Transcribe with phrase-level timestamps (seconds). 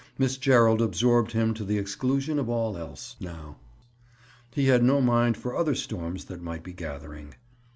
[0.17, 3.57] Miss Gerald absorbed him to the exclusion of all else now.
[4.49, 7.35] He had no mind for other storms that might be gathering.